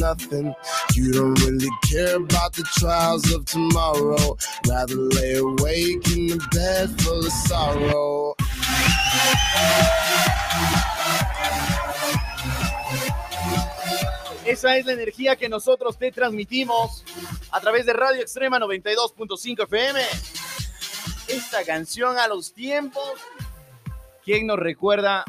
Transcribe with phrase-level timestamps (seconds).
[0.00, 0.54] nothing.
[0.94, 4.36] You don't really care about the trials of tomorrow.
[4.68, 8.34] Rather lay awake in the bed full of sorrow.
[14.44, 17.04] Esa es la energía que nosotros te transmitimos
[17.52, 20.00] a través de Radio Extrema 92.5 FM.
[21.28, 23.12] Esta canción a los tiempos.
[24.24, 25.24] ¿Quién nos recuerda?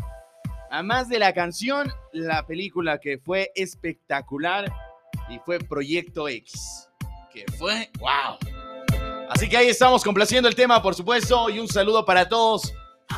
[0.73, 4.73] Además de la canción, la película que fue espectacular
[5.29, 6.89] y fue Proyecto X.
[7.31, 8.39] Que fue wow.
[9.29, 12.73] Así que ahí estamos complaciendo el tema, por supuesto, y un saludo para todos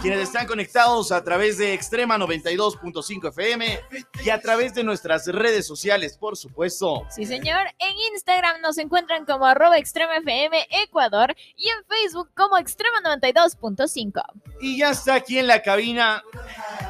[0.05, 3.79] quienes están conectados a través de Extrema 92.5 FM
[4.23, 7.07] y a través de nuestras redes sociales, por supuesto.
[7.09, 7.61] Sí, señor.
[7.79, 14.21] En Instagram nos encuentran como arroba extrema FM Ecuador y en Facebook como extrema 92.5.
[14.61, 16.21] Y ya está aquí en la cabina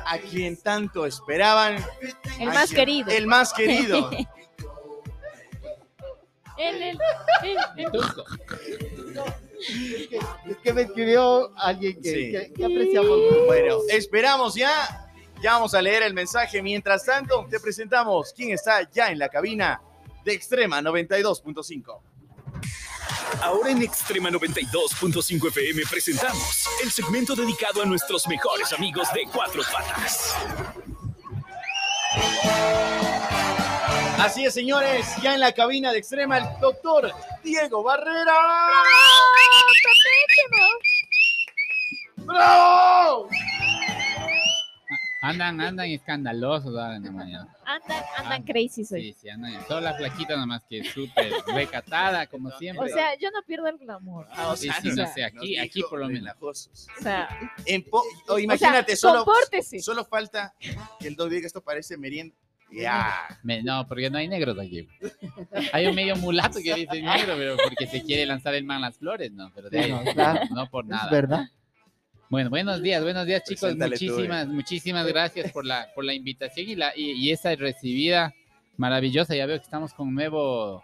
[0.05, 1.77] a quien tanto esperaban.
[2.37, 3.11] El más quien- querido.
[3.11, 4.09] El más querido.
[6.57, 6.99] El, el-
[7.75, 7.91] el-
[9.59, 12.31] Es que me escribió alguien que, Sí.
[12.31, 13.45] que- que apreciamos mucho.
[13.45, 15.01] Bueno, esperamos ya.
[15.41, 16.61] Ya vamos a leer el mensaje.
[16.61, 19.81] Mientras tanto, te presentamos quién está ya en la cabina
[20.23, 22.01] de Extrema 92.5.
[23.41, 29.61] Ahora en Extrema 92.5 FM presentamos el segmento dedicado a nuestros mejores amigos de Cuatro
[29.71, 30.33] Patas.
[34.19, 37.11] Así es, señores, ya en la cabina de Extrema el doctor
[37.43, 38.33] Diego Barrera.
[42.17, 43.29] ¡Bravo!
[45.21, 47.55] Andan, andan escandalosos ahora en la mañana.
[47.65, 49.01] Andan, andan crazy soy.
[49.11, 49.53] Sí, sí, andan.
[49.67, 52.89] Solo la flaquita nomás que es súper recatada, como O siempre.
[52.89, 54.27] sea, yo no pierdo el glamour.
[54.31, 56.35] Ah, o Sí, sea, sí, nos- no sé, aquí, nos aquí dijo por lo menos.
[56.41, 56.53] O
[57.01, 57.27] sea,
[57.65, 59.79] En po- o o sea, imagínate, solo, compórtese.
[59.79, 60.53] solo falta
[60.99, 62.35] que el doc diga esto parece merienda.
[62.71, 63.39] Ya.
[63.43, 64.87] Me- no, porque no hay negros aquí.
[65.71, 68.97] Hay un medio mulato que dice negro, pero porque se quiere lanzar el man las
[68.97, 70.41] flores, no, pero de ahí, No, claro.
[70.51, 71.09] no por Es nada.
[71.11, 71.45] verdad.
[72.29, 73.61] Bueno, buenos días, buenos días chicos.
[73.61, 77.55] Preséntale tú, Muchísimas, muchísimas gracias por la, por la invitación y, la, y, y esa
[77.55, 78.33] recibida
[78.77, 79.35] maravillosa.
[79.35, 80.83] Ya veo que estamos con nuevo,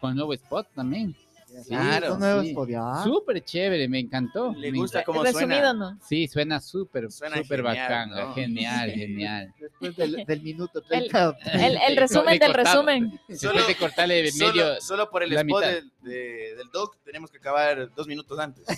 [0.00, 1.16] con nuevo spot también.
[1.62, 2.54] Sí, Claro, Son nuevos sí.
[2.54, 3.02] podios.
[3.04, 4.52] Súper chévere, me encantó.
[4.56, 5.04] Le me gusta encanta.
[5.06, 5.72] cómo resumido, suena.
[5.72, 5.98] ¿no?
[6.02, 8.34] Sí, suena súper, súper genial, bacán, ¿no?
[8.34, 9.54] genial, genial.
[9.60, 11.36] Después del, del minuto El- 30.
[11.52, 13.20] El, el Sí, resumen del resumen.
[13.28, 17.38] Después de cortarle medio, Solo, solo por el spot del, de- del doc tenemos que
[17.38, 18.64] acabar dos minutos antes.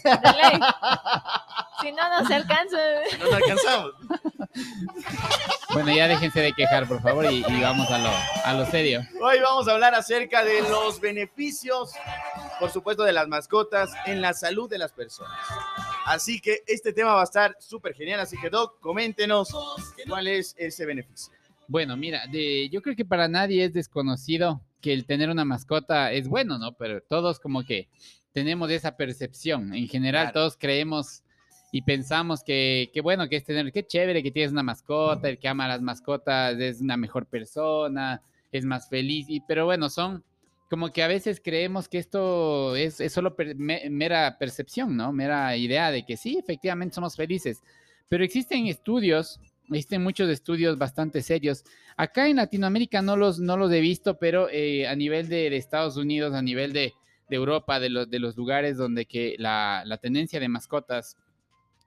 [1.82, 2.78] Si no, no se alcanza.
[3.18, 3.92] No nos alcanzamos.
[5.74, 8.10] Bueno, ya déjense de quejar, por favor, y, y vamos a lo,
[8.44, 9.02] a lo serio.
[9.20, 11.90] Hoy vamos a hablar acerca de los beneficios,
[12.64, 15.38] por supuesto, de las mascotas en la salud de las personas.
[16.06, 18.20] Así que este tema va a estar súper genial.
[18.20, 19.54] Así que, Doc, coméntenos
[20.08, 21.30] cuál es ese beneficio.
[21.68, 26.10] Bueno, mira, de, yo creo que para nadie es desconocido que el tener una mascota
[26.12, 26.72] es bueno, ¿no?
[26.72, 27.90] Pero todos como que
[28.32, 29.74] tenemos esa percepción.
[29.74, 30.40] En general, Claro.
[30.40, 31.22] todos creemos
[31.70, 35.38] y pensamos que, que bueno, que es tener, qué chévere que tienes una mascota, el
[35.38, 39.90] que ama a las mascotas es una mejor persona, es más feliz, y, pero bueno,
[39.90, 40.24] son
[40.70, 45.12] como que a veces creemos que esto es, solo per- me- mera percepción, ¿no?
[45.12, 47.62] Mera idea de que sí, efectivamente somos felices,
[48.08, 51.64] pero existen estudios, existen muchos estudios bastante serios.
[51.96, 55.96] Acá en Latinoamérica no los, no los he visto, pero eh, a nivel de, Estados
[55.96, 56.92] Unidos, a nivel de,
[57.28, 61.16] de Europa, de los, de los lugares donde que la, la tendencia de mascotas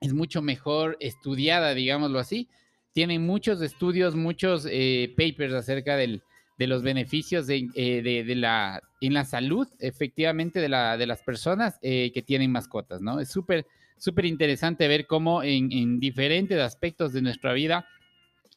[0.00, 2.48] es mucho mejor estudiada, digámoslo así.
[2.92, 6.22] Tienen muchos estudios, muchos eh, papers acerca del,
[6.58, 11.06] de los beneficios de, eh, de- de la, en la salud, efectivamente, de, la, de
[11.06, 13.20] las personas eh, que tienen mascotas, ¿no?
[13.20, 13.64] Es súper,
[13.96, 17.86] súper interesante ver cómo en, en diferentes aspectos de nuestra vida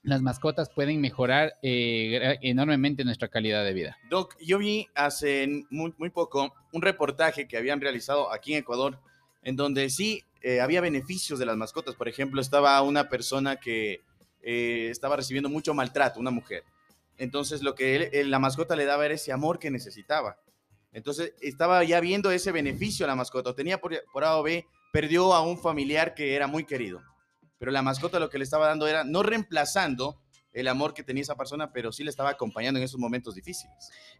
[0.03, 3.97] las mascotas pueden mejorar eh, enormemente nuestra calidad de vida.
[4.09, 8.97] Doc, yo vi hace muy, muy poco un reportaje que habían realizado aquí en Ecuador,
[9.44, 10.23] en donde sí
[10.59, 11.94] había beneficios de las mascotas.
[11.94, 14.01] Por ejemplo, estaba una persona que
[14.41, 16.63] estaba recibiendo mucho maltrato, una mujer.
[17.17, 20.38] Entonces, lo que él- la mascota le daba era ese amor que necesitaba.
[20.94, 23.53] Entonces, estaba ya viendo ese beneficio la mascota.
[23.56, 27.01] Tenía por, por A o B, perdió a un familiar que era muy querido.
[27.57, 30.19] Pero la mascota lo que le estaba dando era, no reemplazando
[30.51, 33.74] el amor que tenía esa persona, pero sí le estaba acompañando en esos momentos difíciles.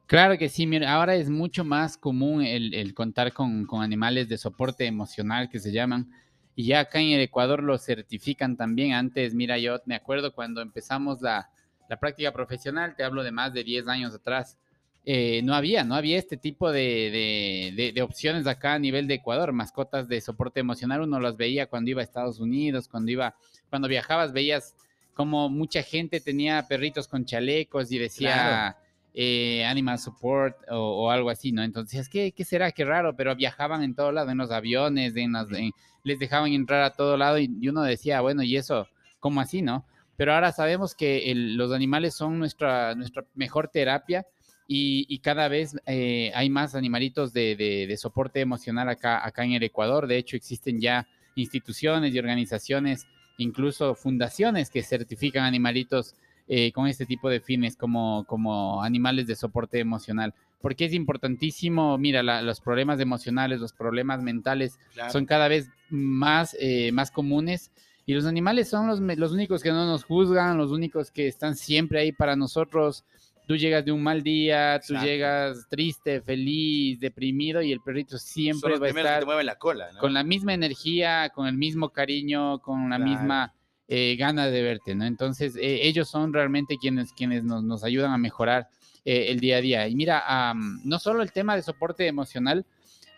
[0.06, 4.30] Claro que sí, mira, ahora es mucho más común el, el contar con, con animales
[4.30, 6.10] de soporte emocional que se llaman.
[6.56, 8.94] Y ya acá en el Ecuador lo certifican también.
[8.94, 11.50] Antes, mira, yo me acuerdo cuando empezamos la,
[11.92, 14.58] la práctica profesional, te hablo de más de 10 años atrás,
[15.04, 16.80] eh, no había, no había este tipo de,
[17.12, 19.52] de- de- de opciones acá a nivel de Ecuador.
[19.52, 23.36] Mascotas de soporte emocional, uno las veía cuando iba a Estados Unidos, cuando iba,
[23.70, 24.74] cuando viajabas, veías
[25.14, 28.78] como mucha gente tenía perritos con chalecos y decía, Claro.
[29.14, 31.62] eh, animal support o, o algo así, ¿no?
[31.62, 32.72] Entonces, ¿qué, ¿qué será?
[32.72, 35.72] Qué raro, pero viajaban en todo lado, en los aviones, en las, en-
[36.04, 38.88] les dejaban entrar a todo lado y, y uno decía, bueno, ¿y eso
[39.20, 39.84] cómo así, no?
[40.21, 44.23] Pero ahora sabemos que el- los animales son nuestra, nuestra mejor terapia
[44.68, 49.44] y, y cada vez eh, hay más animalitos de, de- de soporte emocional acá, acá
[49.45, 50.06] en el Ecuador.
[50.06, 53.07] De hecho, existen ya instituciones y organizaciones,
[53.38, 56.13] incluso fundaciones que certifican animalitos
[56.47, 60.35] eh, con este tipo de fines como, como animales de soporte emocional.
[60.62, 65.12] Porque es importantísimo, mira, la- los problemas emocionales, los problemas mentales Claro.
[65.13, 67.71] son cada vez más, eh, más comunes.
[68.06, 71.56] Y los animales son los, los únicos que no nos juzgan, los únicos que están
[71.56, 73.06] siempre ahí para nosotros.
[73.48, 75.06] Tú llegas de un mal día, tú Exacto.
[75.06, 79.45] llegas triste, feliz, deprimido y el perrito siempre va a primeros que estar te mueven
[79.45, 80.00] la cola, ¿no?
[80.00, 83.12] con la misma energía, con el mismo cariño, con la Claro.
[83.12, 83.53] misma
[83.88, 85.04] eh, gana de verte, ¿no?
[85.06, 88.69] Entonces, eh, ellos son realmente quienes, quienes nos, nos ayudan a mejorar
[89.04, 89.88] eh, el día a día.
[89.89, 92.65] Y mira, am, no solo el tema de soporte emocional,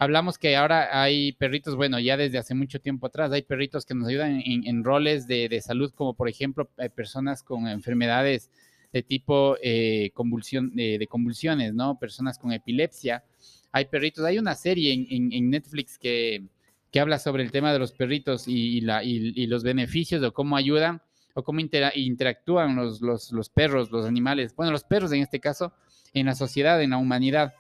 [0.03, 3.95] hablamos que ahora hay perritos, bueno, ya desde hace mucho tiempo atrás, hay perritos que
[3.95, 8.49] nos ayudan en, roles de, de salud, como por ejemplo eh, personas con enfermedades
[8.91, 11.97] de tipo eh, convulsión, de, de convulsiones, ¿no?
[11.97, 13.23] Personas con epilepsia.
[13.71, 16.43] Hay perritos, hay una serie en, en- Netflix que,
[16.91, 20.55] que habla sobre el tema de los perritos y, la, y los beneficios o cómo
[20.55, 21.01] ayudan
[21.33, 25.39] o cómo intera- interactúan los, los, los perros, los animales, bueno, los perros en este
[25.39, 25.73] caso,
[26.13, 27.53] en la sociedad, en la humanidad.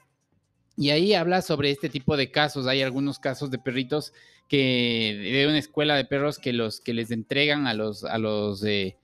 [0.75, 2.67] Y ahí habla sobre este tipo de casos.
[2.67, 4.13] Hay algunos casos de perritos
[4.47, 8.63] que de una escuela de perros que los que les entregan a los a los
[8.63, 8.97] eh,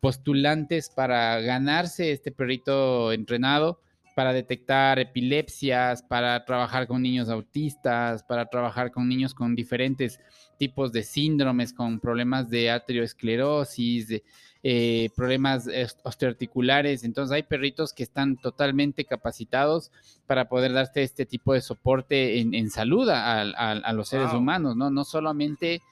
[0.00, 3.80] postulantes para ganarse este perrito entrenado
[4.14, 10.20] para detectar epilepsias, para trabajar con niños autistas, para trabajar con niños con diferentes
[10.58, 14.22] tipos de síndromes, con problemas de arteriosclerosis, de,
[14.62, 15.68] eh, problemas
[16.04, 17.04] osteoarticulares.
[17.04, 19.90] Entonces hay perritos que están totalmente capacitados
[20.26, 24.30] para poder darte este tipo de soporte en, en salud a, a- a los seres
[24.30, 24.38] Wow.
[24.38, 24.90] humanos, ¿no?
[24.90, 25.82] No solamente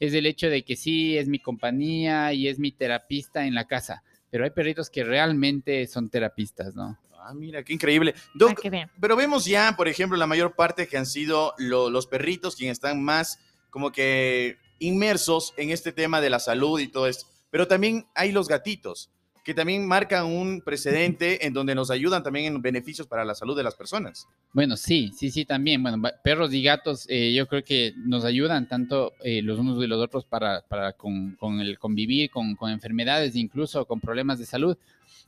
[0.00, 3.66] es el hecho de que sí, es mi compañía y es mi terapista en la
[3.66, 6.98] casa, pero hay perritos que realmente son terapistas, ¿no?
[7.24, 8.14] Ah, mira, qué increíble.
[8.34, 8.90] Doc, vean.
[9.00, 12.76] pero vemos ya, por ejemplo, la mayor parte que han sido lo- los perritos quienes
[12.76, 13.38] están más
[13.70, 17.26] como que inmersos en este tema de la salud y todo esto.
[17.50, 19.10] Pero también hay los gatitos,
[19.42, 23.56] que también marcan un precedente en donde nos ayudan también en beneficios para la salud
[23.56, 24.28] de las personas.
[24.52, 25.82] Bueno, sí, sí, sí, también.
[25.82, 29.86] Bueno, perros y gatos eh, yo creo que nos ayudan tanto eh, los unos y
[29.86, 34.46] los otros para, para con, con el convivir con, con enfermedades, incluso con problemas de
[34.46, 34.76] salud.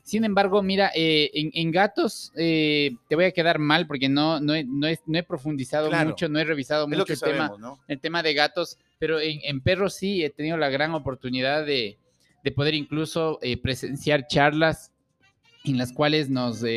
[0.05, 4.39] Sin embargo, mira, eh, en, en gatos eh, te voy a quedar mal porque no,
[4.39, 6.11] no, he, no, he, no he profundizado Claro.
[6.11, 7.51] mucho, no he revisado Es mucho el tema
[7.89, 11.97] el tema de gatos, pero en, en perros sí he tenido la gran oportunidad de,
[12.45, 14.93] de poder incluso eh, presenciar charlas
[15.65, 16.69] en las cuales nos eh,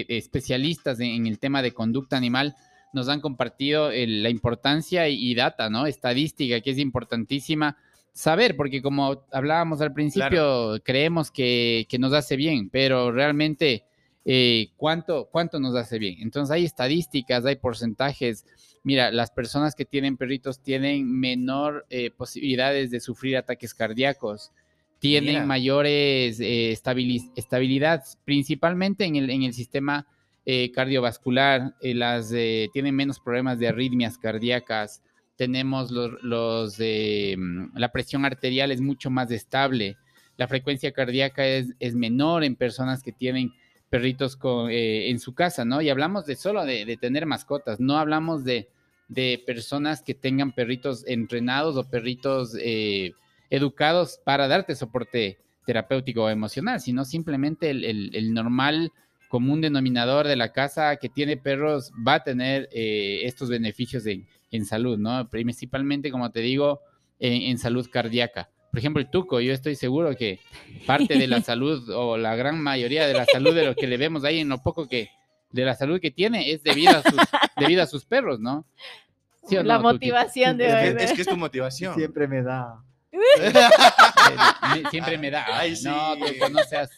[0.00, 2.54] eh, especialistas en, el tema de conducta animal
[2.92, 5.86] nos han compartido el- la importancia y, y data, ¿no?
[5.86, 7.76] Estadística, que es importantísima
[8.12, 13.84] saber, porque como hablábamos al principio, creemos que, que nos hace bien, pero realmente
[14.24, 16.16] eh, ¿cuánto, ¿cuánto nos hace bien?
[16.20, 18.44] Entonces hay estadísticas, hay porcentajes.
[18.82, 24.52] Mira, las personas que tienen perritos tienen menor eh, posibilidades de sufrir ataques cardíacos,
[25.00, 25.46] tienen Mira.
[25.46, 30.06] mayores eh, estabili- estabilidad, principalmente en el, en el sistema
[30.46, 32.30] eh, cardiovascular, eh, las,
[32.72, 35.02] tienen menos problemas de arritmias cardíacas,
[35.36, 37.34] tenemos los, los, eh,
[37.74, 39.96] la presión arterial es mucho más estable,
[40.36, 43.52] la frecuencia cardíaca es, es menor en personas que tienen
[43.90, 45.82] perritos con, eh, en su casa, ¿no?
[45.82, 48.68] Y hablamos de solo de, de tener mascotas, no hablamos de,
[49.08, 53.12] de, personas que tengan perritos entrenados o perritos eh,
[53.50, 58.92] educados para darte soporte terapéutico o emocional, sino simplemente el, el, el, normal
[59.28, 64.26] común denominador de la casa que tiene perros va a tener eh, estos beneficios en,
[64.50, 65.28] en, salud, ¿no?
[65.28, 66.80] Principalmente, como te digo,
[67.18, 70.38] en, en salud cardíaca por ejemplo, el tuco, yo estoy seguro que
[70.86, 73.96] parte de la salud o la gran mayoría de la salud de lo que le
[73.96, 75.10] vemos ahí en lo poco que
[75.50, 77.20] de la salud que tiene es debido a sus,
[77.56, 78.64] debido a sus perros, ¿no?
[79.48, 80.96] ¿Sí la no, motivación de hoy.
[80.98, 81.94] Es que es tu motivación.
[81.94, 82.84] Siempre me da.
[83.38, 85.46] Me, siempre me da.
[85.46, 85.84] Ay, sí.
[85.88, 86.90] No, no seas.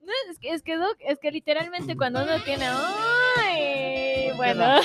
[0.00, 2.66] No, es que, es que, Doc, es que literalmente cuando uno tiene.
[2.66, 4.30] ¡Ay!
[4.36, 4.80] Bueno.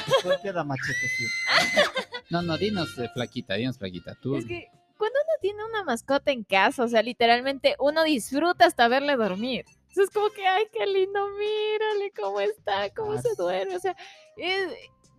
[2.30, 4.16] No, no, dinos, eh, flaquita, dinos, flaquita.
[4.22, 4.36] Tú.
[4.36, 8.88] Es que cuando uno tiene una mascota en casa, o sea, literalmente uno disfruta hasta
[8.88, 9.66] verle dormir.
[9.90, 13.76] Entonces es como que, ay, qué lindo, mírale cómo está, cómo ah, se duerme.
[13.76, 13.96] O sea,
[14.38, 14.72] es,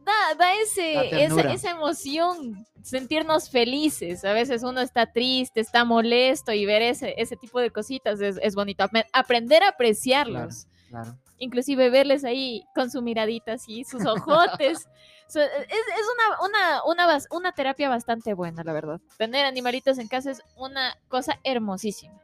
[0.04, 4.24] da, da ese, esa, esa, emoción, sentirnos felices.
[4.24, 8.38] A veces uno está triste, está molesto y ver ese, ese tipo de cositas es,
[8.42, 8.84] es bonito.
[9.12, 10.66] Aprender a apreciarlos.
[10.88, 11.18] Claro, claro.
[11.38, 14.88] inclusive verles ahí con su miradita así, sus ojotes.
[15.28, 19.00] So, es, es una, una, una, una terapia bastante buena, la verdad.
[19.16, 22.20] Tener animalitos en casa es una cosa hermosísima.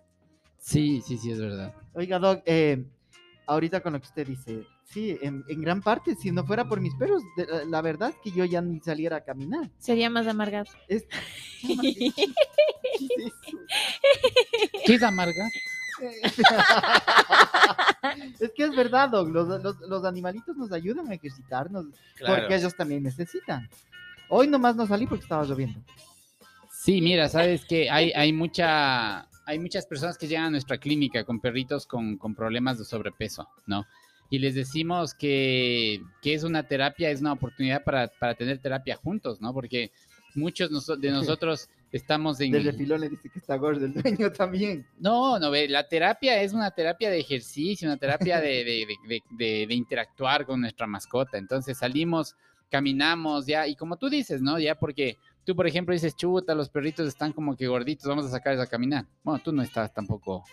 [0.59, 1.73] Sí, sí, sí, es verdad.
[1.95, 2.85] Oiga, Doc, eh,
[3.47, 6.81] ahorita con lo que usted dice, sí, en, en gran parte, si no fuera por
[6.81, 9.71] mis perros, de- la, la verdad que yo ya ni saliera a caminar.
[9.79, 10.67] Sería más amargado.
[10.89, 11.07] Es,
[11.61, 12.13] ¿Qué
[13.17, 13.33] es?
[14.87, 15.49] ¿Qué es amarga?
[18.41, 21.87] es que es verdad, Doc, los, los- los animalitos nos ayudan a ejercitarnos
[22.27, 23.69] porque ellos también necesitan.
[24.29, 25.81] Hoy nomás no salí porque estaba lloviendo.
[26.71, 31.25] Sí, mira, sabes que hay, hay mucha, hay muchas personas que llegan a nuestra clínica
[31.25, 33.85] con perritos con, con problemas de sobrepeso, ¿no?
[34.31, 38.97] Y les decimos que, que es una terapia, es una oportunidad para, para tener terapia
[38.97, 39.55] juntos, ¿no?
[39.55, 39.91] Porque
[40.35, 40.71] muchos
[41.01, 42.53] de nosotros estamos en...
[42.53, 44.87] Del refilón le dice que está gordo el dueño también.
[44.99, 48.99] No, no, ve, la terapia es una terapia de ejercicio, una terapia de, de- de-
[49.09, 51.39] de- de- de interactuar con nuestra mascota.
[51.39, 52.37] Entonces salimos,
[52.71, 54.59] caminamos ya, y como tú dices, ¿no?
[54.59, 55.17] Ya porque
[55.47, 58.67] tú, por ejemplo, dices, chuta, los perritos están como que gorditos, vamos a sacarles a
[58.67, 59.07] caminar.
[59.25, 60.45] Bueno, tú no estás tampoco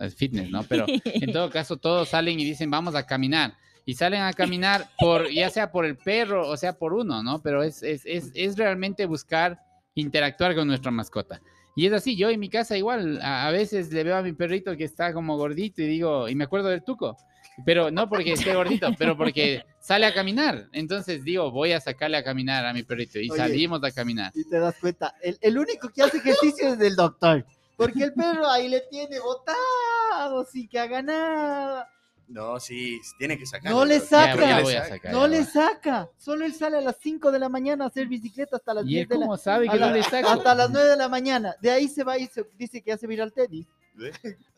[0.00, 0.64] eh, fitness, ¿no?
[0.64, 3.54] Pero en todo caso, todos salen y dicen, vamos a caminar.
[3.86, 7.42] Y salen a caminar por, ya sea por el perro o sea por uno, ¿no?
[7.42, 9.60] Pero es, es, es, es realmente buscar
[9.94, 11.40] interactuar con nuestra mascota.
[11.76, 14.32] Y es así, yo en mi casa igual, a, a veces le veo a mi
[14.32, 17.16] perrito que está como gordito y digo, y me acuerdo del tuco,
[17.64, 20.68] pero no porque esté gordito, pero porque sale a caminar.
[20.72, 23.38] Entonces digo, voy a sacarle a caminar a mi perrito y Oye.
[23.38, 24.32] salimos a caminar.
[24.34, 27.44] Y te das cuenta, el, el único que hace ejercicio es el doctor.
[27.80, 31.88] Porque el perro ahí le tiene botado sin que haga nada.
[32.28, 33.72] No, sí, tiene que sacar.
[33.72, 34.36] No le saca.
[34.36, 35.12] ya voy a sacar.
[35.12, 36.08] No le saca.
[36.16, 38.88] Solo él sale a las 5 de la mañana a hacer bicicleta hasta las ¿Y
[38.88, 40.28] 10 él de la cómo sabe que no la- le saco?
[40.28, 41.56] Hasta las 9 de la mañana.
[41.60, 43.66] De ahí se va y se dice que hace ir al tenis.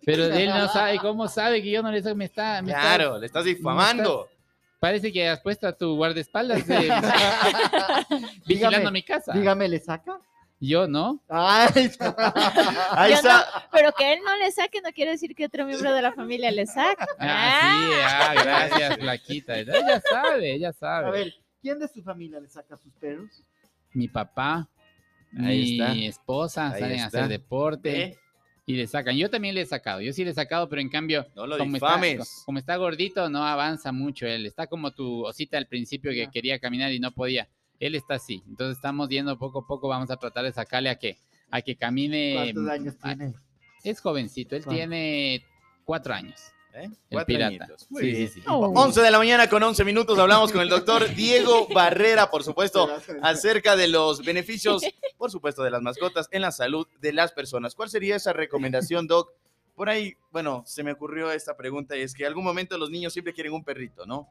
[0.05, 2.17] Pero él no sabe, ¿cómo sabe que yo no le saco?
[2.17, 4.29] Me está, me está- Claro, le estás difamando.
[4.81, 6.59] parece que has puesto a tu guardaespaldas
[8.47, 9.33] vigilando Dígame, mi casa.
[9.33, 10.19] Dígame, ¿le saca?
[10.65, 11.21] Yo no.
[11.29, 11.91] Ay,
[12.93, 13.69] Ahí Yo está.
[13.73, 16.53] Pero que él no le saque no quiere decir que otro miembro de la familia
[16.53, 17.05] le saque.
[17.19, 19.59] Ah, sí, ah, gracias, Flaquita.
[19.59, 21.09] Ella sabe, ella sabe.
[21.09, 23.43] a ver, ¿quién de su familia le saca a sus perros?
[23.95, 24.69] mi papá,
[25.39, 25.93] Ahí está.
[25.95, 28.19] mi esposa Ahí salen a hacer deporte
[28.65, 29.17] y le sacan.
[29.17, 31.59] Yo también le he sacado, yo sí le he sacado, pero en cambio, No lo
[31.59, 32.43] como está, difames.
[32.47, 34.47] como está gordito, no avanza mucho él.
[34.47, 37.49] Está como tu osita al principio que quería caminar y no podía.
[37.83, 38.45] Él está así.
[38.49, 41.19] Entonces estamos yendo poco a poco, vamos a tratar de sacarle a que,
[41.51, 42.53] a que camine.
[42.55, 43.35] ¿Cuántos años ah, tiene?
[43.83, 44.79] Es jovencito, él ¿Cuánto?
[44.79, 45.45] tiene
[45.85, 46.41] cuatro años.
[46.75, 46.85] ¿Eh?
[46.85, 47.67] El Cuatro pirata.
[47.77, 48.43] Sí, sí, sí.
[48.47, 48.69] Oh.
[48.69, 52.89] 11 de la mañana con 11 minutos hablamos con el doctor Diego Barrera, por supuesto,
[53.23, 54.83] acerca de los beneficios,
[55.19, 57.75] por supuesto, de las mascotas en la salud de las personas.
[57.75, 59.33] ¿Cuál sería esa recomendación, Doc?
[59.75, 62.91] Por ahí, bueno, se me ocurrió esta pregunta y es que en algún momento los
[62.91, 64.29] niños siempre quieren un perrito, ¿no?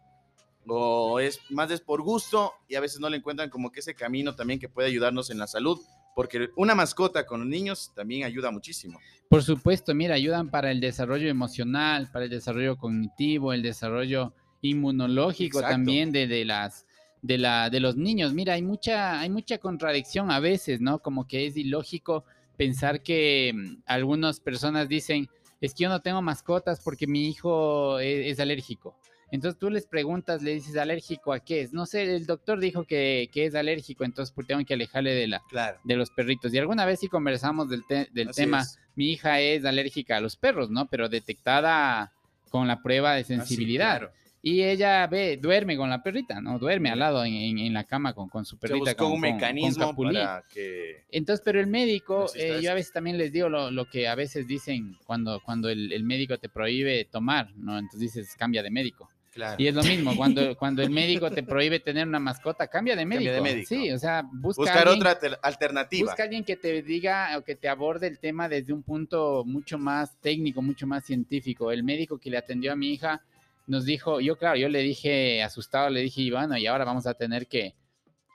[0.68, 3.96] O es más es por gusto y a veces no le encuentran como que ese
[3.96, 5.80] camino también que puede ayudarnos en la salud,
[6.15, 9.00] porque una mascota con los niños también ayuda muchísimo.
[9.30, 15.60] Por supuesto, mira, ayudan para el desarrollo emocional, para el desarrollo cognitivo, el desarrollo inmunológico
[15.60, 15.75] Exacto.
[15.75, 16.86] también de, de las
[17.22, 18.34] de la de los niños.
[18.34, 21.00] Mira, hay mucha hay mucha contradicción a veces, ¿no?
[21.00, 22.25] Como que es ilógico
[22.58, 25.30] pensar que mm, algunas personas dicen,
[25.62, 28.96] es que yo no tengo mascotas porque mi hijo e- es, alérgico.
[29.32, 31.72] Entonces tú les preguntas, le dices, ¿alérgico a qué es?
[31.74, 35.28] No sé, el doctor dijo que, que es alérgico, entonces pues, tengo que alejarle de
[35.28, 35.80] la, Claro.
[35.84, 36.54] de los perritos.
[36.54, 38.62] Y alguna vez sí conversamos del, te- del tema.
[38.62, 38.78] es.
[38.96, 40.88] Mi hija es alérgica a los perros, ¿no?
[40.88, 42.12] Pero detectada
[42.50, 43.96] con la prueba de sensibilidad.
[43.96, 44.14] Ah, claro.
[44.44, 46.58] Y ella ve, duerme con la perrita, ¿no?
[46.58, 48.80] Duerme al lado en, en- en la cama con, con su Se perrita.
[48.92, 51.04] buscó con- un con- mecanismo para que...
[51.12, 54.16] Entonces, pero el médico, eh, yo a veces también les digo lo, lo que a
[54.16, 57.78] veces dicen cuando, cuando el, el médico te prohíbe tomar, ¿no?
[57.78, 59.10] Entonces dices, cambia de médico.
[59.32, 59.56] Claro.
[59.58, 63.06] Y es lo mismo, cuando, cuando el médico te prohíbe tener una mascota, cambia de
[63.06, 63.32] médico.
[63.32, 63.70] Cambia de médico.
[63.70, 66.06] Sí, o sea, busca Buscar alguien- otra alter- alternativa.
[66.12, 69.78] Busca alguien que te diga o que te aborde el tema desde un punto mucho
[69.78, 71.72] más técnico, mucho más científico.
[71.72, 73.22] El médico que le atendió a mi hija
[73.68, 77.14] nos dijo, yo claro, yo le dije asustado, le dije, Iván, y ahora vamos a
[77.14, 77.74] tener que,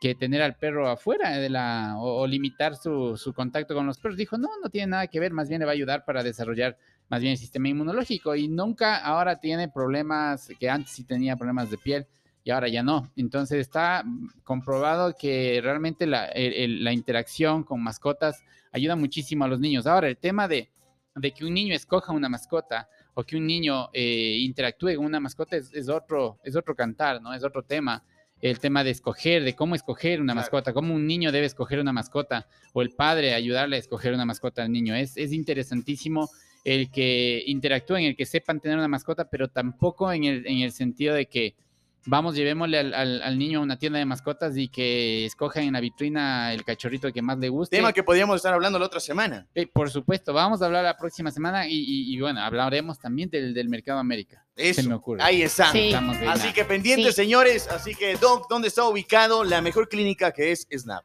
[0.01, 3.99] que tener al perro afuera de la, o, o limitar su, su contacto con los
[3.99, 4.17] perros.
[4.17, 6.79] Dijo, no, no tiene nada que ver, más bien le va a ayudar para desarrollar
[7.09, 11.71] más bien el sistema inmunológico y nunca ahora tiene problemas, que antes sí tenía problemas
[11.71, 12.07] de piel
[12.45, 13.11] y ahora ya no.
[13.17, 14.05] Entonces está
[14.45, 19.87] comprobado que realmente la, el- el- la interacción con mascotas ayuda muchísimo a los niños.
[19.87, 20.69] Ahora, el tema de,
[21.15, 25.19] de que un niño escoja una mascota o que un niño eh, interactúe con una
[25.21, 27.33] mascota es, es otro, es otro cantar, ¿no?
[27.35, 28.03] Es otro tema.
[28.39, 30.45] El tema de escoger, de cómo escoger una Claro.
[30.45, 34.27] mascota, cómo un niño debe escoger una mascota o el padre ayudarle a escoger una
[34.27, 34.95] mascota al niño.
[34.95, 36.29] Es, es interesantísimo
[36.67, 40.73] el que interactúen, el que sepan tener una mascota, pero tampoco en el, en el
[40.73, 41.55] sentido de que
[42.09, 45.73] vamos, llevémosle al, al, al niño a una tienda de mascotas y que escojan en
[45.75, 47.77] la vitrina el cachorrito que más le guste.
[47.77, 49.47] Tema que podríamos estar hablando la otra semana.
[49.55, 53.31] Eh, por supuesto, vamos a hablar la próxima semana y, y- y, bueno, hablaremos también
[53.31, 54.45] del, del mercado América.
[54.57, 55.23] Eso, Se me ocurre.
[55.23, 55.71] ahí está.
[55.71, 55.93] Sí.
[56.29, 57.23] Así que pendientes, Sí.
[57.23, 57.69] señores.
[57.69, 61.05] Así que, Doc, ¿dónde está ubicado la mejor clínica que es Snap?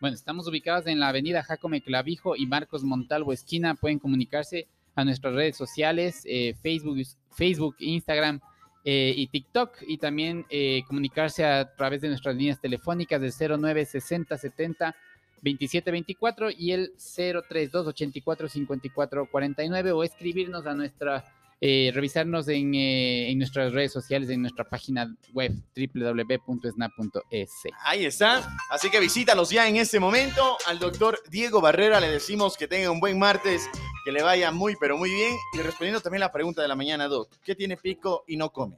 [0.00, 3.74] Bueno, estamos ubicados en la avenida Jacome Clavijo y Marcos Montalvo esquina.
[3.74, 4.68] Pueden comunicarse
[4.98, 6.98] a nuestras redes sociales, eh, Facebook,
[7.30, 8.40] Facebook, Instagram
[8.84, 9.76] eh, y TikTok.
[9.86, 14.96] Y también eh, comunicarse a través de nuestras líneas telefónicas del 09 60 70
[15.40, 21.24] 27 24 y el 032 84 54 49 o escribirnos a nuestra,
[21.60, 27.50] eh, revisarnos en, en nuestras redes sociales, en nuestra página web www.snap.es.
[27.84, 28.52] Ahí está.
[28.68, 30.58] Así que visítalos ya en este momento.
[30.66, 33.68] Al doctor Diego Barrera le decimos que tenga un buen martes,
[34.08, 35.36] que le vaya muy, pero muy bien.
[35.52, 38.74] Y respondiendo también la pregunta de la mañana, Doc, ¿qué tiene pico y no come?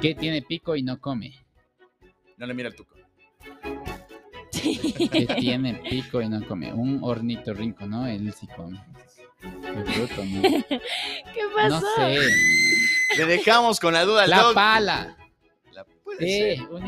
[0.00, 1.34] que tiene pico y no come.
[2.36, 2.94] No le mira el tuco.
[4.52, 6.72] que tiene pico y no come.
[6.72, 8.06] Un ornitorrinco, ¿no?
[8.06, 8.80] Él sí come.
[9.40, 10.42] Qué bruto, ¿no?
[10.68, 11.86] ¿Qué No pasó?
[11.96, 12.16] sé.
[13.18, 14.54] Le dejamos con la duda La Doc.
[14.54, 15.16] pala.
[16.18, 16.66] Puede Eh, ser.
[16.70, 16.86] un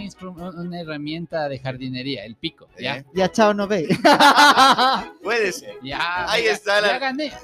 [0.58, 2.68] una herramienta de jardinería, el pico.
[2.78, 3.86] Ya, Eh, Ya, chao, no ve.
[5.22, 5.74] Puede ser.
[5.82, 6.30] ya.
[6.30, 7.32] Ahí ya- está la- Ya gané.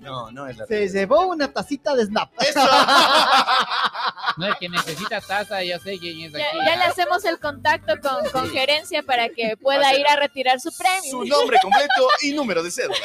[0.00, 2.30] No, no es la Se llevó una tacita de snap.
[2.40, 2.60] Eso.
[4.36, 6.58] No, el que necesita taza, yo sé quién es Ya, aquí.
[6.64, 10.58] ya le hacemos el contacto con, con gerencia para que a pueda ir a retirar
[10.60, 11.10] su premio.
[11.10, 12.96] Su nombre completo y número de cédula.